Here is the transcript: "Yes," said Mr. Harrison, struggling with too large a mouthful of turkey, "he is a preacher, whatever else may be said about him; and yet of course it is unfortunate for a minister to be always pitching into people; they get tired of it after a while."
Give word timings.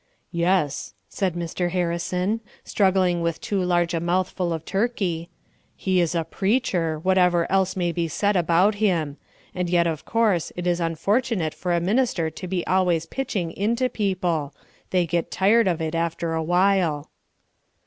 "Yes," 0.31 0.95
said 1.09 1.35
Mr. 1.35 1.69
Harrison, 1.69 2.39
struggling 2.63 3.21
with 3.21 3.39
too 3.39 3.61
large 3.63 3.93
a 3.93 3.99
mouthful 3.99 4.51
of 4.51 4.65
turkey, 4.65 5.29
"he 5.75 6.01
is 6.01 6.15
a 6.15 6.23
preacher, 6.23 6.97
whatever 6.97 7.45
else 7.51 7.75
may 7.75 7.91
be 7.91 8.07
said 8.07 8.35
about 8.35 8.73
him; 8.81 9.17
and 9.53 9.69
yet 9.69 9.85
of 9.85 10.03
course 10.03 10.51
it 10.55 10.65
is 10.65 10.79
unfortunate 10.79 11.53
for 11.53 11.71
a 11.75 11.79
minister 11.79 12.31
to 12.31 12.47
be 12.47 12.65
always 12.65 13.05
pitching 13.05 13.51
into 13.51 13.89
people; 13.89 14.55
they 14.89 15.05
get 15.05 15.29
tired 15.29 15.67
of 15.67 15.79
it 15.79 15.93
after 15.93 16.33
a 16.33 16.41
while." 16.41 17.11